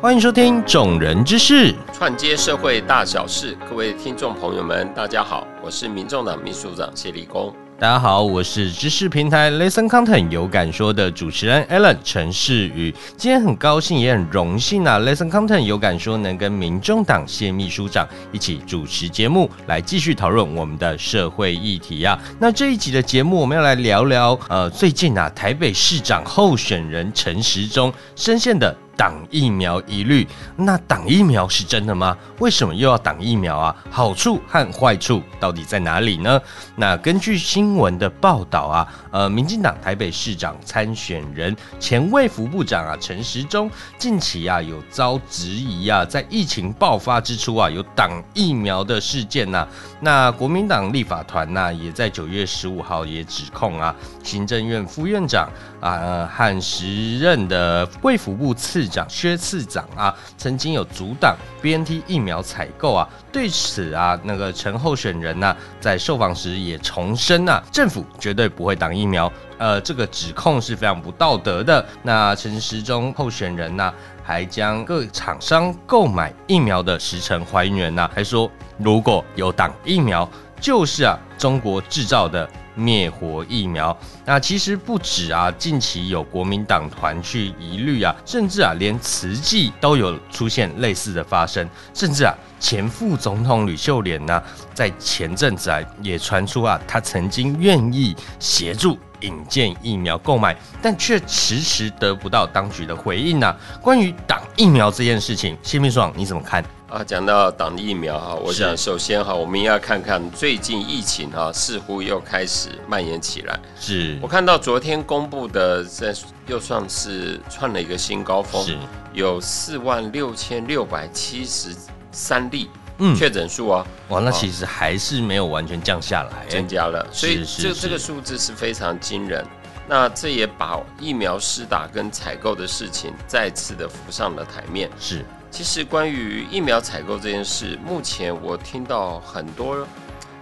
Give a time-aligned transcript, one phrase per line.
[0.00, 3.58] 欢迎收听《众人之事》，串接社会大小事。
[3.68, 7.52] 各位听众朋友们，大家好，我是民众党秘书长谢立功。
[7.80, 12.94] 大家好，我是知识平台 Listen Content 有感说的主持人 Alan 陈世宇。
[13.16, 22.16] 今天很高兴，也很荣幸啊，Listen Content 有感说能跟民众党谢秘书长一起主持节目，来继续讨论我们的社会议题啊。
[22.38, 28.72] 那这一集的节目，我们要来聊聊，呃，最近啊，台北市长候选人陈时中深陷的。
[28.98, 30.26] 挡疫苗疑虑，
[30.56, 32.18] 那挡疫苗是真的吗？
[32.40, 33.76] 为什么又要挡疫苗啊？
[33.88, 36.42] 好处和坏处到底在哪里呢？
[36.74, 49.64] 那根据新闻的报道啊，呃，民进党台北市长参选人前卫福部长啊陈时中近期啊有遭质疑啊，在疫情爆发之初啊有挡疫苗的事件呐。
[50.00, 55.48] 那国民党立法团呐也在九月十五号也指控啊，行政院副院长
[55.80, 58.87] 啊和时任的卫福部次。
[58.88, 71.84] 长薛次长啊，曾经有阻挡 B N T 疫苗采购啊，对此啊，那个陈候选人呢，在受访时也重申啊，政府绝对不会挡疫苗，呃，这个指控是非常不道德的。
[72.02, 73.92] 那陈时中候选人呢，
[74.24, 80.28] 还将各厂商购买疫苗的时程还原呐，还说如果有挡疫苗，
[80.60, 82.48] 就是啊，中国制造的。
[82.78, 94.40] 灭活疫苗，那其实不止啊，近期有国民党团去疑虑啊，甚至啊，连慈济都有出现类似的发生，甚至啊，前副总统吕秀莲呢，
[94.72, 103.54] 在前阵子啊，也传出啊，他曾经愿意协助引荐疫苗购买，但却迟迟得不到当局的回应呢。
[103.82, 106.64] 关于挡疫苗这件事情，谢秘书长你怎么看？
[106.88, 113.60] 啊，讲到挡疫苗哈，我想首先哈，我们要看看最近疫情哈，似乎又开始蔓延起来。
[113.78, 116.14] 是我看到昨天公布的，这
[116.46, 118.66] 又算是创了一个新高峰，
[119.12, 121.76] 有四万六千六百七十
[122.10, 122.70] 三例
[123.16, 123.86] 确诊数啊。
[124.08, 129.44] 哇，那其实还是没有完全降下来，增加了，所以这这个数字是非常惊人。
[129.88, 134.90] 那这也把疫苗施打跟采购的事情再次的浮上了台面。
[134.98, 135.24] 是。
[135.50, 139.86] 其实关于疫苗采购这件事，目前我听到很多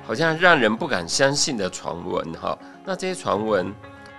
[0.05, 2.59] 好像让人不敢相信的传闻哈。
[2.84, 3.73] 那这些传闻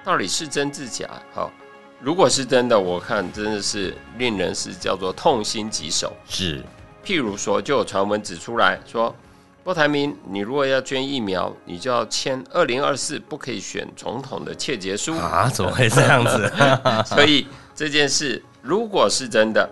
[0.06, 1.06] 到底是真是假？
[1.36, 1.52] 哈，
[2.00, 6.14] 如果是真的，我看真的是令人是叫做痛心疾首。
[6.26, 6.64] 是，
[7.08, 9.16] 譬如说，就有传闻指出来说，
[9.64, 15.48] 郭台铭，你如果要捐疫苗，你就要签二零二四不可以选总统的切结书啊？
[15.48, 16.52] 怎么会这样子？
[17.08, 19.70] 所以这件事如果是真的。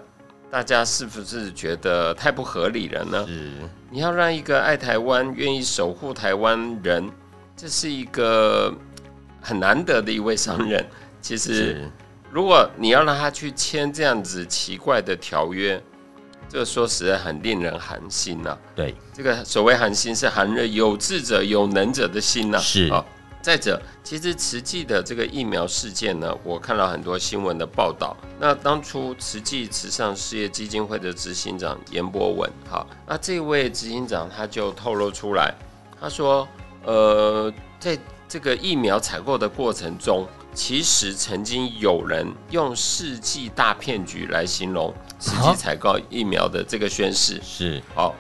[0.52, 3.26] 大家是不是觉得太不合理了呢？
[3.28, 3.52] 是，
[3.90, 7.12] 你要让一个爱台湾、愿意守护台湾人，
[7.58, 8.74] 这是一个
[9.42, 10.86] 很难得的一位商人。
[11.22, 11.92] 其实，
[12.32, 15.82] 如果你要让他去签这样子奇怪的条约，
[16.48, 18.58] 这个说实在很令人寒心呐。
[18.76, 22.58] 对，这个所谓寒心是寒着有志者、有能者的心呐。
[22.58, 23.04] 是啊。
[23.42, 28.18] 再者，其实慈济的这个疫苗事件呢，我看到很多新闻的报道。
[28.40, 35.54] 那当初慈济慈善事业基金会的执行长严博文，好，那这位执行长他就透露出来，
[36.02, 36.48] 他说，
[36.86, 37.96] 呃，在
[38.28, 48.16] 这个疫苗采购的过程中，其实曾经有人用世纪大骗局来形容实际采购疫苗的这个宣誓，是好。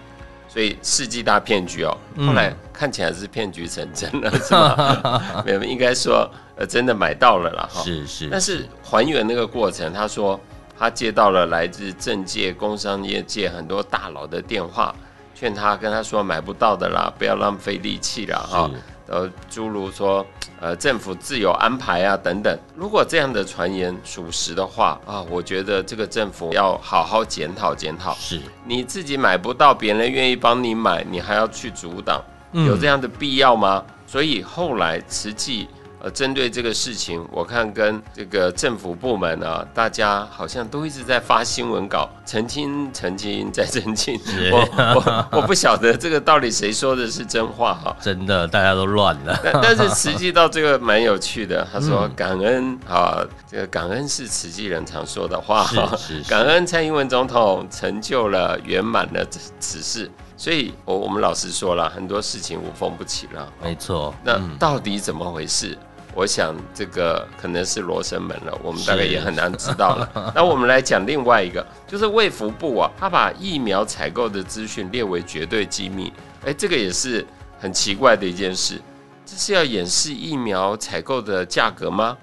[0.47, 5.43] 所以世纪大骗局哦，后来看起来是骗局成真了， 是吗？
[5.45, 7.81] 没有，应该说呃，真的买到了啦，哈。
[7.81, 8.29] 是是。
[8.29, 10.39] 但是还原那个过程，他说
[10.77, 14.95] 他接到了来自政界、工商业界很多大佬的电话，
[15.33, 18.71] 劝他跟他说买不到的啦，不要浪费力气了，哈。
[19.07, 20.25] 呃，诸如说。
[20.61, 22.57] 呃，政府自有安排啊，等等。
[22.75, 28.15] 如果这样的传言属实的话啊，我觉得这个政府要好好检讨检讨。
[28.15, 32.23] 是，你自己买不到，别人愿意帮你买，你还要去阻挡，
[32.53, 33.83] 有这样的必要吗？
[34.07, 35.67] 所以后来慈济。
[36.05, 44.15] 呃，针对这个事情，我看跟这个政府部门啊，大家好像都一直在发新闻稿，澄清、澄清再澄清。
[44.51, 47.97] 我我我不晓得这个到底谁说的是真话哈？
[47.99, 49.35] 真的，大家都乱了。
[49.43, 55.97] 但但是实际到这个蛮有趣的，他说感恩啊，这个感恩是慈济人常说的话哈。
[55.97, 56.29] 是是。
[56.29, 59.25] 感恩蔡英文总统成就了圆满的
[59.59, 63.47] 此事，所以我我们老实说了，很多事情无风不起浪。
[63.59, 64.13] 没错。
[64.23, 65.75] 那到底怎么回事？
[66.15, 70.09] 我想这个可能是罗生门了，我们大概也很难知道了。
[70.33, 76.13] 那我们来讲另外一个，就是卫福部啊，他把疫苗采购的资讯列为绝对机密，
[76.45, 77.27] 哎，这个也是
[77.59, 78.81] 很奇怪的一件事。
[79.25, 82.17] 这是要掩饰疫苗采购的价格吗？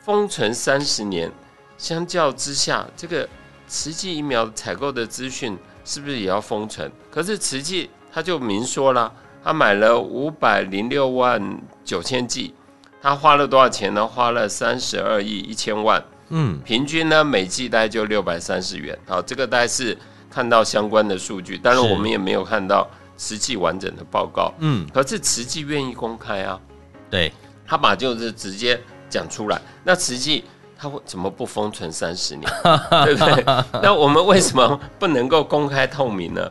[0.00, 1.30] 封存三十年，
[1.76, 3.28] 相较之下，这个
[3.66, 6.90] 慈济疫苗采购的资讯是不是也要封存？
[7.10, 9.12] 可是慈济他就明说了，
[9.44, 12.54] 他买了五百零六万九千剂，
[13.02, 14.06] 他花了多少钱呢？
[14.06, 18.98] 花了三十二亿一千万，嗯，平均呢每季大概就六百三十元。
[19.06, 19.96] 好，这个大概是
[20.30, 22.86] 看到相关的数据，当然是我们也没有看到
[23.16, 24.52] 实际完整的报告。
[24.58, 26.60] 嗯，可是慈济愿意公开啊，
[27.08, 27.32] 对，
[27.66, 29.60] 他把就是直接讲出来。
[29.82, 30.44] 那慈济
[30.78, 32.50] 他会怎么不封存三十年，
[33.04, 33.44] 对不对？
[33.82, 36.50] 那我们为什么不能够公开透明呢？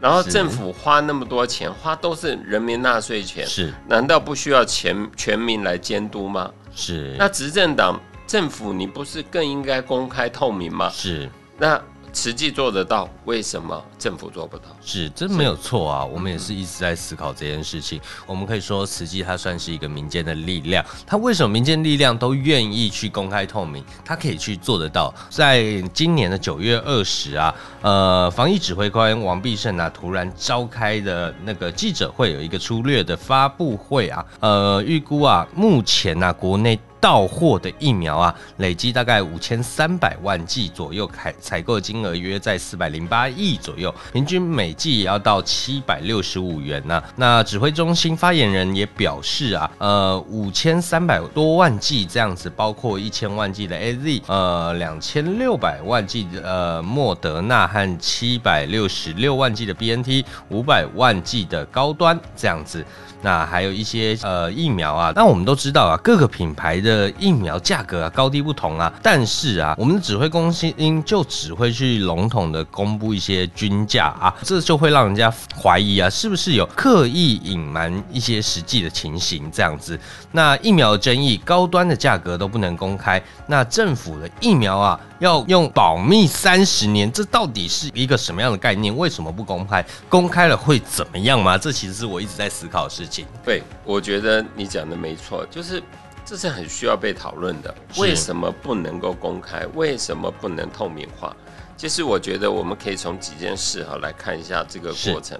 [0.00, 6.50] 然后政府花那么多钱，花都是人民纳税钱，是难道不需要全全民来监督吗？
[6.74, 10.88] 是，那执政党政府你不是更应该公开透明吗？
[10.90, 11.80] 是那
[12.12, 14.64] 慈济做得到，为什么政府做不到？
[14.82, 16.04] 是，真没有错啊！
[16.04, 18.00] 我们也是一直在思考这件事情。
[18.26, 23.84] 我们可以说，慈济它算是一个民间的力量，它为什么民间力量都愿意去公开透明？
[24.04, 25.14] 它可以去做得到。
[25.28, 36.78] 在今年的九月二十啊，呃，防疫指挥官王必胜啊，突然召开的那个记者会，有一个粗略的发布会啊，呃，预估啊，目前呢、国内。
[37.00, 62.84] 到货的疫苗啊，累计大概五千三百万剂左右，采采购金额约在四百零八亿左右，平均每剂也要到七百六十五元呐、那指挥中心发言人也表示啊，呃，五千三百多万剂这样子，包括一千万剂的 A Z，呃，两千六百万剂的呃莫德纳和七百六十六万剂的 B N T，五百万剂的高端这样子。
[63.22, 79.98] 那还有一些呃疫苗啊，那我们都知道啊，各个品牌的的疫苗价格啊高低不同啊，但是啊，我们的指挥中心就只会去笼统的公布一些均价啊，这就会让人家怀疑啊，是不是有刻意隐瞒一些实际的情形这样子。
[80.32, 88.96] 那疫苗的争议，高端的价格都不能公开，那政府的疫苗啊要用保密三十年，这到底是一个什么样的概念？
[88.96, 89.84] 为什么不公开？
[90.08, 91.56] 公开了会怎么样吗？
[91.56, 93.26] 这其实是我一直在思考的事情。
[93.44, 95.82] 对，我觉得你讲的没错，就是
[96.30, 97.74] 这是很需要被讨论的。
[97.98, 99.66] 为什么不能够公开？
[99.74, 101.34] 为什么不能透明化？
[101.76, 105.36] 其实我觉得我们可以从几件事哈来看一下这个过程。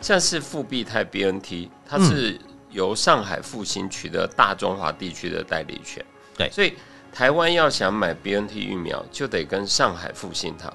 [0.00, 2.38] 像是复必泰 BNT，它是
[2.70, 6.04] 由上海复兴取得大中华地区的代理权。
[6.36, 6.74] 对所以
[7.12, 10.72] 台湾要想买 BNT 疫苗，就得跟上海复兴谈。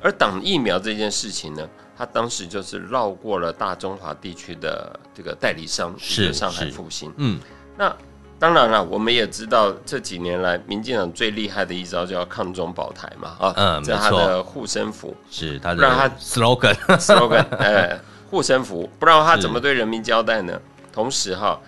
[0.00, 1.68] 而挡疫苗这件事情呢，
[1.98, 7.12] 它当时就是绕过了大中华地区的这个代理商，是上海复兴。
[7.18, 7.38] 嗯，
[7.76, 7.94] 那
[8.38, 15.16] 当然了，我们也知道这几年来，民进党最厉害的一招叫抗中保台嘛，啊，嗯这是他的护身符。
[15.30, 16.74] 是他不然他 slogan。
[16.98, 17.98] slogan， 哎，
[18.30, 20.60] 护身符，不然他怎么对人民交代呢？
[20.92, 21.58] 同时哈，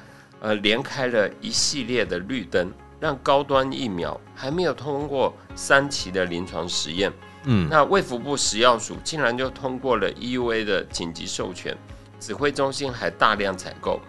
[0.40, 7.12] 呃，连开了一系列的绿灯，让高端疫苗还没有通过三期的临床实验，
[7.44, 11.76] 嗯，那卫福部食药署竟然就通过了 EUA 的紧急授权，
[12.20, 14.00] 指挥中心还大量采购，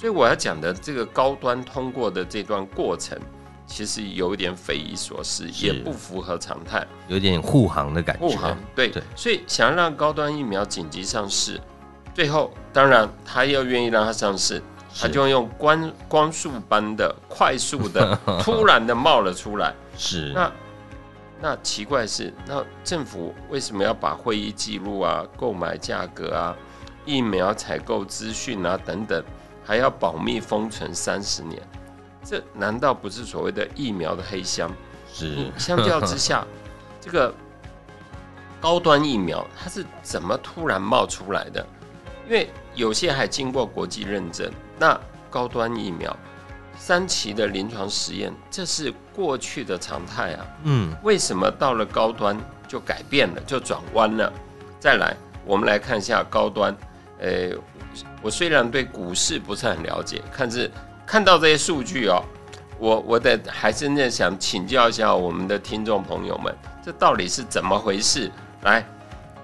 [0.00, 3.18] 所以我要讲的这个高端通过的这段过程，
[3.66, 6.86] 其实有一点匪夷所思，也不符合常态。
[7.06, 8.26] 有点护航的感觉。
[8.26, 11.60] 护航对对所以想要让高端疫苗紧急上市，
[12.14, 14.62] 最后当然他要愿意让它上市，
[14.98, 19.74] 他是就用光光速般的快速的 突然的冒了出来。
[19.98, 20.50] 是那
[21.42, 26.56] 那奇怪是，那政府为什么要把会议记录啊、购买价格啊、
[27.04, 29.22] 疫苗采购资讯啊等等，
[29.70, 31.62] 还要保密封存三十年？
[32.24, 34.68] 这难道不是所谓的疫苗的黑箱？
[35.14, 36.44] 是嗯相较之下，
[37.00, 37.32] 这个
[38.60, 41.64] 高端疫苗它是怎么突然冒出来的？
[42.26, 45.00] 因为有些还经过国际认证，那
[45.30, 46.16] 高端疫苗
[46.76, 50.46] 三期的临床实验，这是过去的常态啊。
[50.64, 52.36] 嗯为什么到了高端
[52.66, 54.32] 就改变了，就转弯了？
[54.80, 56.76] 再来，我们来看一下高端。
[57.20, 57.50] 呃，
[58.22, 60.70] 我虽然对股市不是很了解，看是
[61.06, 62.22] 看到这些数据哦，
[62.78, 66.54] 我我得还真的想请教一下我们的听众朋友们，
[66.84, 68.30] 这到底是怎么回事？
[68.62, 68.86] 来，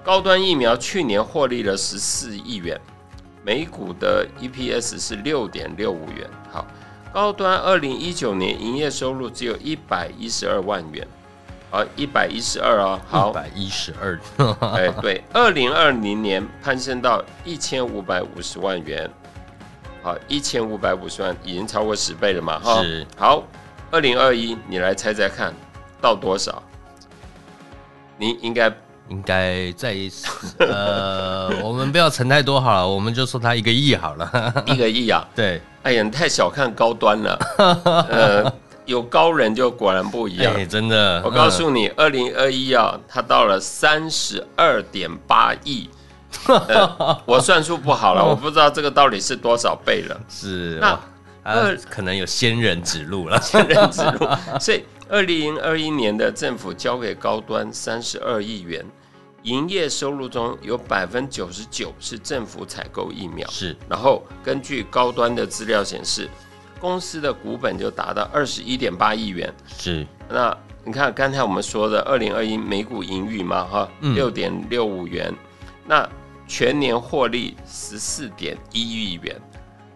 [0.03, 2.79] 高端疫苗去年获利了十四亿元，
[3.43, 6.29] 每股的 EPS 是六点六五元。
[6.51, 6.65] 好，
[7.13, 11.05] 高端二零一九年营业收入只有一百一十二万元，
[11.69, 14.19] 好，一百一十二啊，好一，百一十二，
[14.73, 19.09] 哎，对，二零二零年攀升到一千五百五十万元，
[20.01, 23.43] 好，一千五百五十万已经超过十倍了嘛，哈，是好，
[23.91, 25.53] 二零二一你来猜猜看
[25.99, 26.63] 到多少？
[28.17, 28.71] 你应该
[29.09, 29.95] 应该在
[30.59, 34.53] 呃， 我们不要乘太多好了，我们就说它一个亿好了。
[34.65, 35.27] 一个亿啊！
[35.35, 37.39] 对，哎呀，你太小看高端了。
[38.09, 38.53] 呃，
[38.87, 40.51] 有高人就果然不一样。
[40.55, 45.87] 哎，真的，我告诉你，二零二一啊，它到了三十二点八亿。
[47.25, 50.19] 我算数不好了，我不知道这个到底是多少倍了。
[50.29, 50.99] 是那
[51.43, 54.27] 二可能有仙人指路了，仙人指路。
[54.59, 58.85] 所以二零二一年的政府交给高端三十二亿元，
[59.43, 63.49] 营业收入中有百分九十九是政府采购疫苗。
[63.49, 66.29] 是，然后根据高端的资料显示，
[66.79, 69.53] 公司的股本就达到二十一点八亿元。
[69.67, 75.33] 是，那你看刚才我们说的二零二一每股盈余嘛，哈，六点六五元。
[75.85, 76.07] 那
[76.47, 79.35] 全年获利十四点一亿元，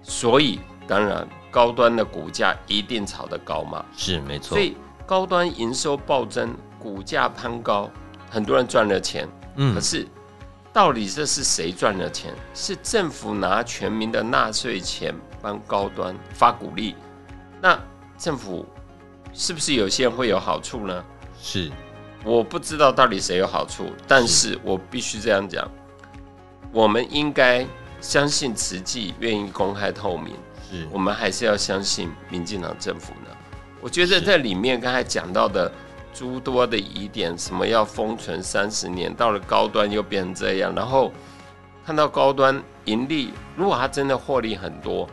[0.02, 4.50] 所以当然高端的股价一定炒得高嘛，是没错。
[4.50, 7.90] 所以高端营收暴增，股价攀高，
[8.30, 9.28] 很多人赚了钱。
[9.56, 10.08] 嗯，可是
[10.74, 12.34] 到底这是谁赚了钱？
[12.54, 16.96] 是政府拿全民的纳税钱帮高端发鼓励？
[17.62, 17.80] 那
[18.18, 18.66] 政府
[19.34, 21.04] 是不是有些人会有好处呢？
[21.40, 21.72] 是，
[22.24, 25.70] 我不知道到底谁有好处，但是我必须这样讲。
[26.72, 27.66] 我们应该
[28.00, 30.36] 相信慈济愿意公开透明，
[30.70, 33.30] 是我们还是要相信民进党政府呢？
[33.82, 35.72] 我觉得在里面刚才讲到的
[36.14, 41.12] 诸多的疑点，什么要封存三十年，到了高端又变成这样，然后
[41.86, 45.10] 看到高端盈利，如果他真的获利很多，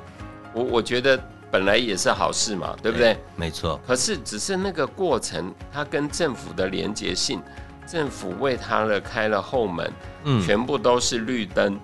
[0.52, 1.18] 我我觉得
[1.50, 3.18] 本来也是好事嘛，对不对？
[3.36, 3.80] 没错。
[3.86, 7.42] 可是只是那个过程，它跟政府的连结性。
[7.86, 9.90] 政府为它了开了后门，
[10.24, 11.80] 嗯，全部都是绿灯。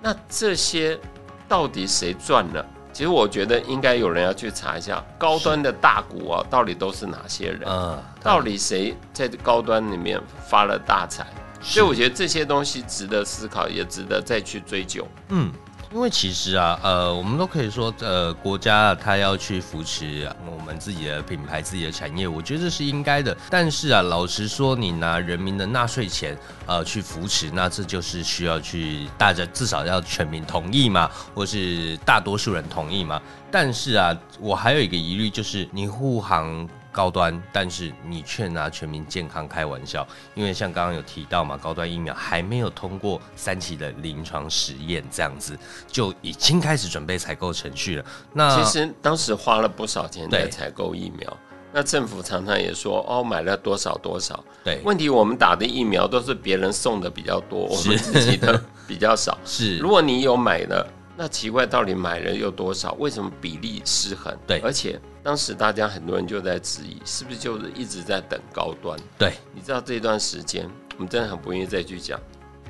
[0.00, 0.98] 那这些
[1.46, 2.64] 到底谁赚了？
[2.94, 7.60] 其实我觉得应该有人要去查一下高端的大股啊，到底都是哪些人？
[7.66, 10.18] 嗯，到底谁在高端里面
[10.48, 11.26] 发了大财？
[11.60, 15.06] 所以我觉得这些东西值得思考，也值得再去追究。
[15.28, 15.52] 嗯。
[15.94, 23.36] 因为其实啊，呃，我们都可以说，呃，国家它要去扶持我们自己的品牌、自己的产业，我觉得这是应该的。
[23.48, 26.36] 但是啊，老实说，你拿人民的纳税钱，
[26.66, 33.22] 呃，去扶持，那这就是需要去大家至少要全民同意嘛，或是大多数人同意嘛。
[33.48, 36.68] 但是啊，我还有一个疑虑，就是你护航。
[36.94, 45.58] 高端，但是你却拿全民健康开玩笑，因为像刚刚有提到嘛，高端疫苗还没有通过三期的临床实验，这样子
[45.88, 48.04] 就已经开始准备采购程序了。
[48.32, 51.36] 那其实当时花了不少钱在采购疫苗，
[51.72, 54.44] 那政府常常也说哦，买了多少多少。
[54.62, 59.36] 对，问题我们打的疫苗都是别人送的比较多，我们 自己的比较少。
[59.44, 60.86] 是，如果你有买的，
[61.16, 62.92] 那奇怪，到底买了有多少？
[63.00, 64.32] 为什么比例失衡？
[64.46, 64.96] 对，而且。
[65.24, 69.00] 当时大家很多人就在质疑，是不是就是一直在等高端？
[69.18, 72.20] 对，你知道这段时间，我们真的很不愿意再去讲，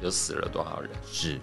[0.01, 0.89] 有死了多少人？
[1.05, 1.41] 是，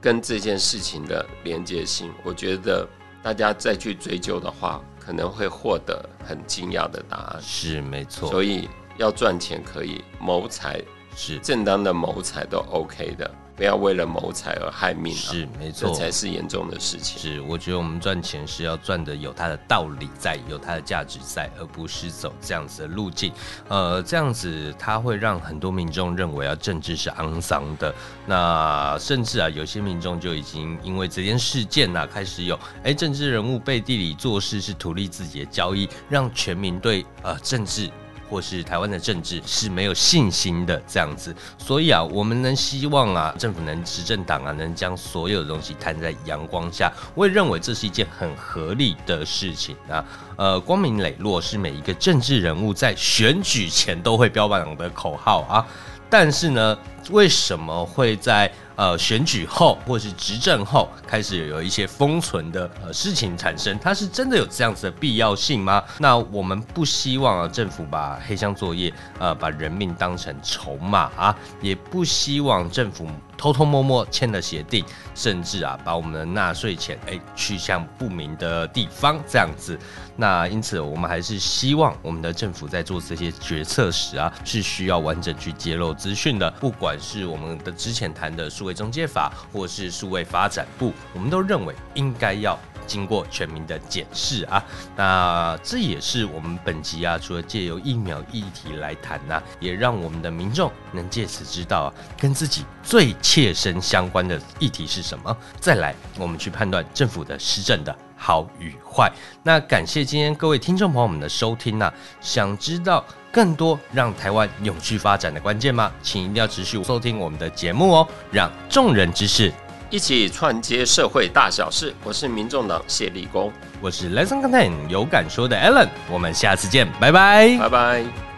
[0.00, 2.84] 跟这件事情的连接性，我觉得
[3.22, 7.40] 大家再去追究的话，可能会获得很惊讶的答案。
[7.40, 8.28] 是，没错。
[8.28, 8.68] 所以
[8.98, 10.82] 要赚钱可以，谋财
[11.14, 13.30] 是正当的谋财都 OK 的。
[13.54, 17.20] 不要为了谋财而害命，是没错，这才是严重的事情。
[17.20, 23.32] 是，我觉得我们赚钱是要赚的有它的道理在，有它的价值在，而不是走这样子的路径。
[23.68, 27.94] 呃，这样子它会让很多民众认为啊，政治是肮脏的。
[28.26, 37.90] 那甚至啊，有些民众就已经因为这件事件呐，开始有哎，政治人物背地里做事是图利自己的交易，让全民对呃政治。
[38.32, 50.02] 或是台湾的政治是没有信心的这样子，所以啊，我们能希望啊，政府能执政党啊，能将所有的东西摊在阳光下，我也认为这是一件很合理的事情啊。
[50.36, 55.66] 呃，光明磊落是每一个政治人物在选举前都会标榜的口号啊，
[56.08, 56.78] 但是呢，
[57.10, 58.50] 为什么会在？
[58.76, 65.82] 呃，选举后或是执政后，开始有一些封存的呃事情产生，它是真的有这样子的必要性吗？
[65.98, 73.06] 那我们不希望啊，政府把黑箱作业，呃，把人命当成筹码啊，也不希望政府。
[73.42, 74.84] 偷偷摸摸签了协定，
[75.16, 79.76] 甚至啊，把我们的纳税钱哎去向不明的地方这样子。
[80.14, 86.48] 那因此，我们还是希望我们的政府在做这些决策时啊，是需要完整去揭露资讯的。
[86.60, 92.56] 不管是我们的之前谈的数位中介法，或是数位发展部，我们都认为应该要。
[92.86, 94.62] 经过全民的检视啊，
[94.96, 105.36] 那这也是我们本集啊，除了借由疫苗议题来谈呢，也让我们的民众能借此知道啊，跟自己最切身相关的议题是什么。
[105.60, 109.10] 再来，我们去判断政府的施政的好与坏。
[109.42, 115.90] 那感谢今天各位听众朋友们的收听呐，想知道更多让台湾永续发展的关键吗？
[116.02, 119.52] 请一定要持续收听我们的节目哦，让众人知识。
[119.92, 121.94] 一起串接社会大小事。
[122.02, 128.31] 我是民众党谢立功，我是 Lesson Content 有感说的 Allen，我们下次见，拜拜，拜拜。